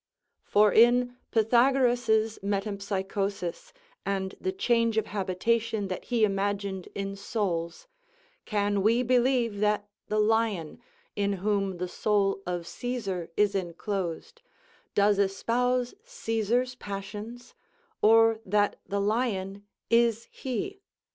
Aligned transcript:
For 0.41 0.73
in 0.73 1.15
Pythagoras's 1.29 2.39
metempsychosis, 2.41 3.71
and 4.03 4.33
the 4.41 4.51
change 4.51 4.97
of 4.97 5.05
habitation 5.05 5.89
that 5.89 6.05
he 6.05 6.23
imagined 6.23 6.87
in 6.95 7.15
souls, 7.15 7.87
can 8.43 8.81
we 8.81 9.03
believe 9.03 9.59
that 9.59 9.87
the 10.07 10.17
lion, 10.17 10.79
in 11.15 11.33
whom 11.33 11.77
the 11.77 11.87
soul 11.87 12.41
of 12.47 12.63
Cæsar 12.63 13.29
is 13.37 13.53
enclosed, 13.53 14.41
does 14.95 15.19
espouse 15.19 15.93
Cæsar's 16.03 16.73
passions, 16.73 17.53
or 18.01 18.39
that 18.43 18.79
the 18.87 18.99
lion 19.01 19.67
is 19.91 20.27
he? 20.31 20.81